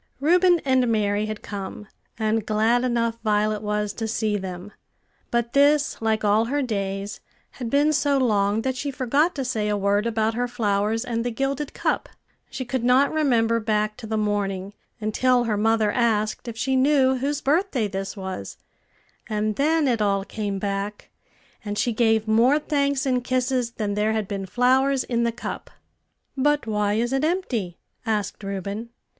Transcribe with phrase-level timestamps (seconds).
[0.19, 4.71] Reuben and Mary had come; and glad enough Violet was to see them;
[5.29, 7.19] but this, like all her days,
[7.59, 11.23] had been so long that she forgot to say a word about her flowers and
[11.23, 12.09] the gilded cup;
[12.49, 17.17] she could not remember back to the morning, until her mother asked if she knew
[17.17, 18.57] whose birthday this was;
[19.29, 21.11] and then it all came back,
[21.63, 25.69] and she gave more thanks and kisses than there had been flowers in the cup.
[26.35, 28.89] "But why is it empty?" asked Reuben.